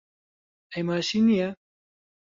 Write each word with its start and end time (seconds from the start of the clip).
ئەی 0.71 0.83
ماسی 0.87 1.19
نییە؟ 1.27 1.49